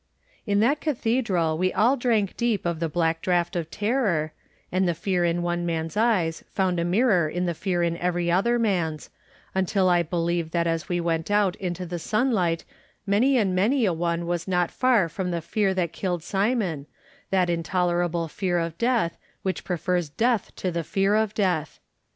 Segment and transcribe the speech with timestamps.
[0.47, 4.33] In that cathedral we all drank deep of the black draught of terror,
[4.71, 8.31] and the fear in one man's eyes found a mirror in the fear in every
[8.31, 9.11] other man's,
[9.55, 12.65] imtil I believe that as we went out into the sunlight
[13.05, 16.87] many and many a one was not far from the fear that killed Simon,
[17.29, 21.79] that intolerable fear of death which prefers death to the fear of death.